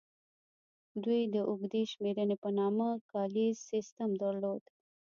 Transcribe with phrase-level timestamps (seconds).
[1.03, 4.63] دوی د اوږدې شمېرنې په نامه کالیز سیستم درلود